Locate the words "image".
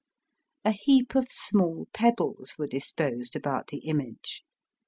3.87-4.43